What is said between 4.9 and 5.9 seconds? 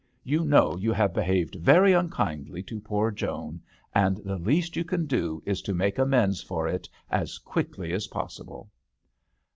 do is to